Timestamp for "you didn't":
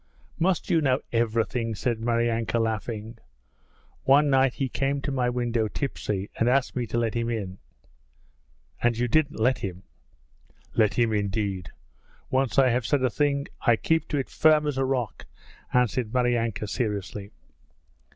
8.97-9.39